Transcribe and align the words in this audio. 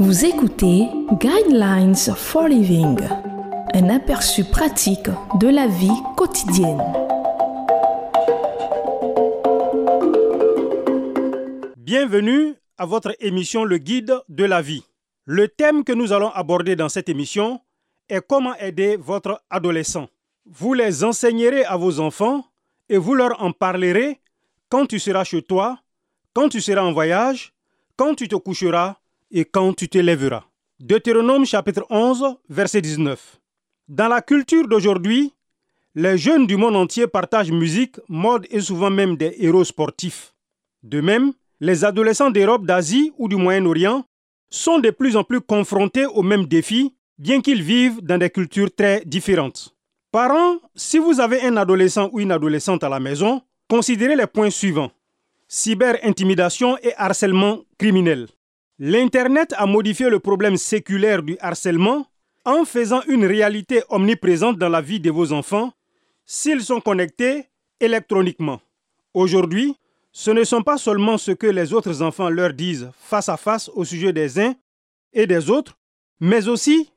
Vous 0.00 0.24
écoutez 0.24 0.88
Guidelines 1.20 1.94
for 1.94 2.48
Living, 2.48 2.98
un 3.74 3.88
aperçu 3.90 4.42
pratique 4.42 5.08
de 5.38 5.46
la 5.46 5.68
vie 5.68 6.02
quotidienne. 6.16 6.82
Bienvenue 11.76 12.54
à 12.76 12.86
votre 12.86 13.14
émission 13.20 13.62
Le 13.64 13.78
Guide 13.78 14.16
de 14.28 14.44
la 14.44 14.62
vie. 14.62 14.82
Le 15.26 15.46
thème 15.46 15.84
que 15.84 15.92
nous 15.92 16.12
allons 16.12 16.30
aborder 16.30 16.74
dans 16.74 16.88
cette 16.88 17.08
émission 17.08 17.60
est 18.08 18.26
comment 18.26 18.56
aider 18.56 18.96
votre 18.96 19.42
adolescent. 19.48 20.08
Vous 20.44 20.74
les 20.74 21.04
enseignerez 21.04 21.64
à 21.64 21.76
vos 21.76 22.00
enfants 22.00 22.44
et 22.88 22.96
vous 22.96 23.14
leur 23.14 23.40
en 23.40 23.52
parlerez 23.52 24.20
quand 24.68 24.86
tu 24.86 24.98
seras 24.98 25.22
chez 25.22 25.42
toi, 25.42 25.78
quand 26.32 26.48
tu 26.48 26.60
seras 26.60 26.82
en 26.82 26.92
voyage, 26.92 27.54
quand 27.96 28.16
tu 28.16 28.26
te 28.26 28.34
coucheras 28.34 28.96
et 29.34 29.44
quand 29.44 29.74
tu 29.74 29.88
te 29.88 29.98
lèveras. 29.98 30.44
Deutéronome 30.78 31.44
chapitre 31.44 31.84
11, 31.90 32.36
verset 32.48 32.80
19. 32.80 33.40
Dans 33.88 34.06
la 34.06 34.22
culture 34.22 34.68
d'aujourd'hui, 34.68 35.34
les 35.96 36.16
jeunes 36.16 36.46
du 36.46 36.56
monde 36.56 36.76
entier 36.76 37.08
partagent 37.08 37.50
musique, 37.50 37.96
mode 38.08 38.46
et 38.50 38.60
souvent 38.60 38.90
même 38.90 39.16
des 39.16 39.34
héros 39.40 39.64
sportifs. 39.64 40.32
De 40.84 41.00
même, 41.00 41.32
les 41.60 41.84
adolescents 41.84 42.30
d'Europe, 42.30 42.64
d'Asie 42.64 43.12
ou 43.18 43.28
du 43.28 43.34
Moyen-Orient 43.34 44.04
sont 44.50 44.78
de 44.78 44.90
plus 44.90 45.16
en 45.16 45.24
plus 45.24 45.40
confrontés 45.40 46.06
aux 46.06 46.22
mêmes 46.22 46.46
défis, 46.46 46.94
bien 47.18 47.40
qu'ils 47.40 47.62
vivent 47.62 48.02
dans 48.02 48.18
des 48.18 48.30
cultures 48.30 48.72
très 48.72 49.02
différentes. 49.04 49.74
Parents, 50.12 50.58
si 50.76 50.98
vous 50.98 51.18
avez 51.18 51.42
un 51.42 51.56
adolescent 51.56 52.08
ou 52.12 52.20
une 52.20 52.30
adolescente 52.30 52.84
à 52.84 52.88
la 52.88 53.00
maison, 53.00 53.42
considérez 53.68 54.14
les 54.14 54.28
points 54.28 54.50
suivants. 54.50 54.92
Cyber-intimidation 55.48 56.78
et 56.82 56.94
harcèlement 56.96 57.62
criminel. 57.78 58.28
L'Internet 58.78 59.54
a 59.56 59.66
modifié 59.66 60.10
le 60.10 60.18
problème 60.18 60.56
séculaire 60.56 61.22
du 61.22 61.36
harcèlement 61.40 62.06
en 62.44 62.64
faisant 62.64 63.02
une 63.08 63.24
réalité 63.24 63.82
omniprésente 63.88 64.58
dans 64.58 64.68
la 64.68 64.80
vie 64.80 65.00
de 65.00 65.10
vos 65.10 65.32
enfants 65.32 65.72
s'ils 66.26 66.62
sont 66.62 66.80
connectés 66.80 67.48
électroniquement. 67.80 68.60
Aujourd'hui, 69.14 69.76
ce 70.12 70.30
ne 70.30 70.44
sont 70.44 70.62
pas 70.62 70.78
seulement 70.78 71.18
ce 71.18 71.32
que 71.32 71.46
les 71.46 71.72
autres 71.72 72.02
enfants 72.02 72.30
leur 72.30 72.52
disent 72.52 72.90
face 72.98 73.28
à 73.28 73.36
face 73.36 73.68
au 73.70 73.84
sujet 73.84 74.12
des 74.12 74.38
uns 74.38 74.54
et 75.12 75.26
des 75.26 75.50
autres, 75.50 75.78
mais 76.20 76.48
aussi 76.48 76.90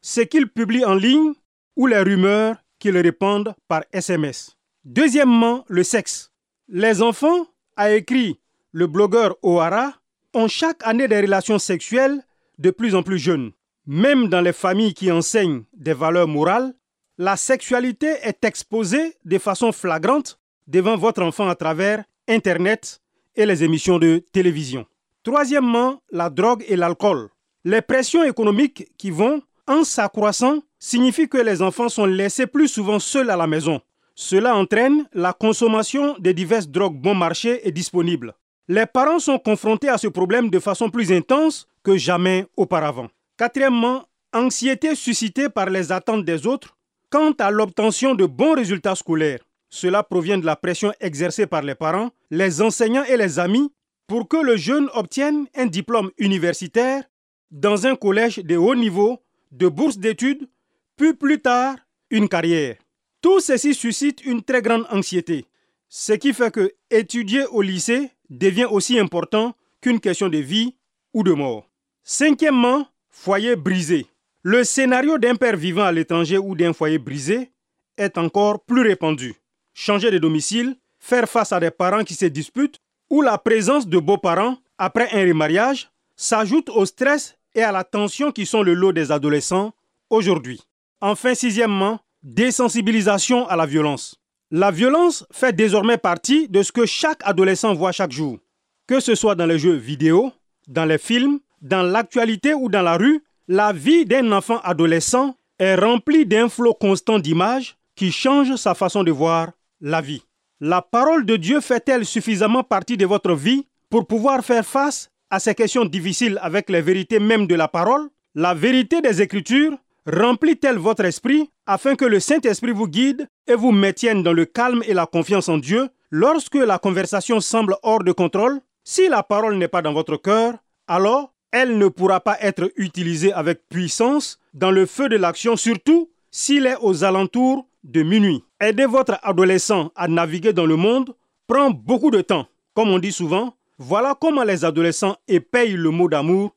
ce 0.00 0.20
qu'ils 0.20 0.48
publient 0.48 0.84
en 0.84 0.94
ligne 0.94 1.32
ou 1.76 1.86
les 1.86 2.00
rumeurs 2.00 2.56
qu'ils 2.78 2.98
répandent 2.98 3.54
par 3.68 3.82
SMS. 3.92 4.56
Deuxièmement, 4.84 5.64
le 5.68 5.82
sexe. 5.82 6.30
Les 6.68 7.02
enfants, 7.02 7.46
a 7.76 7.92
écrit 7.92 8.40
le 8.72 8.86
blogueur 8.86 9.36
O'Hara, 9.42 9.92
ont 10.36 10.48
chaque 10.48 10.86
année 10.86 11.08
des 11.08 11.20
relations 11.20 11.58
sexuelles 11.58 12.22
de 12.58 12.70
plus 12.70 12.94
en 12.94 13.02
plus 13.02 13.18
jeunes. 13.18 13.52
Même 13.86 14.28
dans 14.28 14.40
les 14.40 14.52
familles 14.52 14.94
qui 14.94 15.10
enseignent 15.10 15.64
des 15.72 15.94
valeurs 15.94 16.28
morales, 16.28 16.74
la 17.18 17.36
sexualité 17.36 18.08
est 18.22 18.44
exposée 18.44 19.14
de 19.24 19.38
façon 19.38 19.72
flagrante 19.72 20.38
devant 20.66 20.96
votre 20.96 21.22
enfant 21.22 21.48
à 21.48 21.54
travers 21.54 22.04
Internet 22.28 23.00
et 23.34 23.46
les 23.46 23.64
émissions 23.64 23.98
de 23.98 24.22
télévision. 24.32 24.86
Troisièmement, 25.22 26.02
la 26.10 26.28
drogue 26.28 26.64
et 26.68 26.76
l'alcool. 26.76 27.28
Les 27.64 27.80
pressions 27.80 28.22
économiques 28.22 28.86
qui 28.98 29.10
vont 29.10 29.42
en 29.66 29.84
s'accroissant 29.84 30.60
signifient 30.78 31.28
que 31.28 31.38
les 31.38 31.62
enfants 31.62 31.88
sont 31.88 32.06
laissés 32.06 32.46
plus 32.46 32.68
souvent 32.68 32.98
seuls 32.98 33.30
à 33.30 33.36
la 33.36 33.46
maison. 33.46 33.80
Cela 34.14 34.54
entraîne 34.54 35.08
la 35.12 35.32
consommation 35.32 36.16
de 36.18 36.32
diverses 36.32 36.68
drogues 36.68 37.00
bon 37.00 37.14
marché 37.14 37.66
et 37.66 37.72
disponibles. 37.72 38.34
Les 38.68 38.86
parents 38.86 39.20
sont 39.20 39.38
confrontés 39.38 39.88
à 39.88 39.96
ce 39.96 40.08
problème 40.08 40.50
de 40.50 40.58
façon 40.58 40.90
plus 40.90 41.12
intense 41.12 41.68
que 41.84 41.96
jamais 41.96 42.46
auparavant. 42.56 43.08
Quatrièmement, 43.36 44.04
anxiété 44.32 44.96
suscitée 44.96 45.48
par 45.48 45.70
les 45.70 45.92
attentes 45.92 46.24
des 46.24 46.46
autres 46.48 46.76
quant 47.08 47.32
à 47.38 47.52
l'obtention 47.52 48.16
de 48.16 48.26
bons 48.26 48.54
résultats 48.54 48.96
scolaires. 48.96 49.38
Cela 49.68 50.02
provient 50.02 50.38
de 50.38 50.46
la 50.46 50.56
pression 50.56 50.92
exercée 51.00 51.46
par 51.46 51.62
les 51.62 51.76
parents, 51.76 52.10
les 52.30 52.60
enseignants 52.60 53.04
et 53.04 53.16
les 53.16 53.38
amis 53.38 53.72
pour 54.08 54.28
que 54.28 54.36
le 54.36 54.56
jeune 54.56 54.88
obtienne 54.94 55.46
un 55.54 55.66
diplôme 55.66 56.10
universitaire 56.18 57.04
dans 57.52 57.86
un 57.86 57.94
collège 57.94 58.38
de 58.38 58.56
haut 58.56 58.74
niveau, 58.74 59.22
de 59.52 59.68
bourse 59.68 59.98
d'études, 59.98 60.48
puis 60.96 61.14
plus 61.14 61.40
tard 61.40 61.76
une 62.10 62.28
carrière. 62.28 62.76
Tout 63.20 63.40
ceci 63.40 63.74
suscite 63.74 64.24
une 64.24 64.42
très 64.42 64.62
grande 64.62 64.86
anxiété, 64.90 65.46
ce 65.88 66.12
qui 66.12 66.32
fait 66.32 66.50
que 66.50 66.72
étudier 66.90 67.46
au 67.46 67.62
lycée 67.62 68.10
devient 68.30 68.66
aussi 68.70 68.98
important 68.98 69.54
qu'une 69.80 70.00
question 70.00 70.28
de 70.28 70.38
vie 70.38 70.74
ou 71.14 71.22
de 71.22 71.32
mort. 71.32 71.68
Cinquièmement, 72.02 72.86
foyer 73.08 73.56
brisé. 73.56 74.06
Le 74.42 74.64
scénario 74.64 75.18
d'un 75.18 75.34
père 75.34 75.56
vivant 75.56 75.84
à 75.84 75.92
l'étranger 75.92 76.38
ou 76.38 76.54
d'un 76.54 76.72
foyer 76.72 76.98
brisé 76.98 77.50
est 77.96 78.18
encore 78.18 78.64
plus 78.64 78.82
répandu. 78.82 79.34
Changer 79.74 80.10
de 80.10 80.18
domicile, 80.18 80.76
faire 80.98 81.28
face 81.28 81.52
à 81.52 81.60
des 81.60 81.70
parents 81.70 82.04
qui 82.04 82.14
se 82.14 82.26
disputent 82.26 82.78
ou 83.10 83.22
la 83.22 83.38
présence 83.38 83.86
de 83.86 83.98
beaux-parents 83.98 84.56
après 84.78 85.08
un 85.12 85.26
remariage 85.26 85.90
s'ajoute 86.16 86.68
au 86.70 86.84
stress 86.84 87.36
et 87.54 87.62
à 87.62 87.72
la 87.72 87.84
tension 87.84 88.32
qui 88.32 88.46
sont 88.46 88.62
le 88.62 88.74
lot 88.74 88.92
des 88.92 89.10
adolescents 89.12 89.72
aujourd'hui. 90.10 90.60
Enfin, 91.00 91.34
sixièmement, 91.34 92.00
désensibilisation 92.22 93.46
à 93.48 93.56
la 93.56 93.66
violence. 93.66 94.20
La 94.52 94.70
violence 94.70 95.26
fait 95.32 95.52
désormais 95.52 95.98
partie 95.98 96.46
de 96.46 96.62
ce 96.62 96.70
que 96.70 96.86
chaque 96.86 97.20
adolescent 97.24 97.74
voit 97.74 97.90
chaque 97.90 98.12
jour. 98.12 98.38
Que 98.86 99.00
ce 99.00 99.16
soit 99.16 99.34
dans 99.34 99.46
les 99.46 99.58
jeux 99.58 99.74
vidéo, 99.74 100.32
dans 100.68 100.84
les 100.84 100.98
films, 100.98 101.40
dans 101.62 101.82
l'actualité 101.82 102.54
ou 102.54 102.68
dans 102.68 102.82
la 102.82 102.96
rue, 102.96 103.24
la 103.48 103.72
vie 103.72 104.04
d'un 104.04 104.30
enfant 104.30 104.60
adolescent 104.60 105.34
est 105.58 105.74
remplie 105.74 106.26
d'un 106.26 106.48
flot 106.48 106.74
constant 106.74 107.18
d'images 107.18 107.76
qui 107.96 108.12
changent 108.12 108.54
sa 108.54 108.74
façon 108.74 109.02
de 109.02 109.10
voir 109.10 109.50
la 109.80 110.00
vie. 110.00 110.22
La 110.60 110.80
parole 110.80 111.26
de 111.26 111.34
Dieu 111.34 111.60
fait-elle 111.60 112.06
suffisamment 112.06 112.62
partie 112.62 112.96
de 112.96 113.04
votre 113.04 113.34
vie 113.34 113.66
pour 113.90 114.06
pouvoir 114.06 114.44
faire 114.44 114.64
face 114.64 115.10
à 115.28 115.40
ces 115.40 115.56
questions 115.56 115.84
difficiles 115.84 116.38
avec 116.40 116.70
les 116.70 116.82
vérités 116.82 117.18
même 117.18 117.48
de 117.48 117.56
la 117.56 117.66
parole? 117.66 118.08
La 118.36 118.54
vérité 118.54 119.00
des 119.00 119.20
Écritures 119.20 119.76
remplit-elle 120.06 120.78
votre 120.78 121.04
esprit 121.04 121.50
afin 121.66 121.96
que 121.96 122.04
le 122.04 122.20
Saint-Esprit 122.20 122.72
vous 122.72 122.88
guide 122.88 123.28
et 123.46 123.54
vous 123.54 123.72
maintienne 123.72 124.22
dans 124.22 124.32
le 124.32 124.44
calme 124.44 124.82
et 124.86 124.94
la 124.94 125.06
confiance 125.06 125.48
en 125.48 125.58
Dieu 125.58 125.88
lorsque 126.10 126.54
la 126.54 126.78
conversation 126.78 127.40
semble 127.40 127.76
hors 127.82 128.04
de 128.04 128.12
contrôle 128.12 128.60
Si 128.84 129.08
la 129.08 129.22
parole 129.22 129.56
n'est 129.56 129.68
pas 129.68 129.82
dans 129.82 129.92
votre 129.92 130.16
cœur, 130.16 130.54
alors 130.86 131.32
elle 131.50 131.78
ne 131.78 131.88
pourra 131.88 132.20
pas 132.20 132.36
être 132.40 132.70
utilisée 132.76 133.32
avec 133.32 133.68
puissance 133.68 134.38
dans 134.54 134.70
le 134.70 134.86
feu 134.86 135.08
de 135.08 135.16
l'action, 135.16 135.56
surtout 135.56 136.10
s'il 136.30 136.66
est 136.66 136.76
aux 136.80 137.04
alentours 137.04 137.66
de 137.82 138.02
minuit. 138.02 138.44
Aider 138.60 138.86
votre 138.86 139.18
adolescent 139.22 139.90
à 139.96 140.08
naviguer 140.08 140.52
dans 140.52 140.66
le 140.66 140.76
monde 140.76 141.14
prend 141.46 141.70
beaucoup 141.70 142.10
de 142.10 142.20
temps. 142.20 142.46
Comme 142.74 142.90
on 142.90 142.98
dit 142.98 143.12
souvent, 143.12 143.54
voilà 143.78 144.16
comment 144.18 144.44
les 144.44 144.64
adolescents 144.64 145.16
épayent 145.28 145.72
le 145.72 145.90
mot 145.90 146.08
d'amour. 146.08 146.55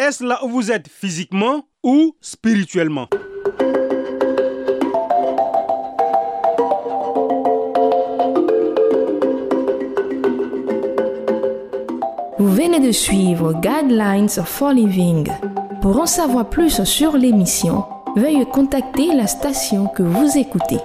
Est-ce 0.00 0.24
là 0.24 0.42
où 0.42 0.48
vous 0.48 0.72
êtes 0.72 0.88
physiquement 0.88 1.66
ou 1.82 2.16
spirituellement? 2.22 3.08
Vous 12.38 12.50
venez 12.50 12.80
de 12.80 12.92
suivre 12.92 13.52
Guidelines 13.52 14.30
for 14.30 14.72
Living. 14.72 15.28
Pour 15.82 16.00
en 16.00 16.06
savoir 16.06 16.48
plus 16.48 16.82
sur 16.84 17.18
l'émission, 17.18 17.84
veuillez 18.16 18.46
contacter 18.46 19.14
la 19.14 19.26
station 19.26 19.86
que 19.86 20.02
vous 20.02 20.38
écoutez. 20.38 20.78